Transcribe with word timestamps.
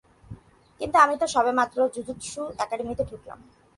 কিন্তু 0.81 0.97
আমি 0.99 1.15
তো 1.21 1.25
সবে 1.35 1.51
মাত্র 1.59 1.77
জুজুৎসু 1.95 2.41
একাডেমীতে 2.63 3.03
ঢুকলাম। 3.09 3.39